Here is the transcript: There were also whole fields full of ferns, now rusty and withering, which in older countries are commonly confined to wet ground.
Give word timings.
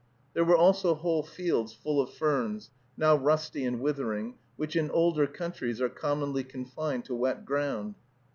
There 0.33 0.43
were 0.43 0.57
also 0.57 0.95
whole 0.95 1.21
fields 1.21 1.75
full 1.75 2.01
of 2.01 2.11
ferns, 2.11 2.71
now 2.97 3.15
rusty 3.15 3.63
and 3.65 3.79
withering, 3.79 4.33
which 4.55 4.75
in 4.75 4.89
older 4.89 5.27
countries 5.27 5.79
are 5.79 5.89
commonly 5.89 6.43
confined 6.43 7.05
to 7.05 7.13
wet 7.13 7.45
ground. 7.45 7.93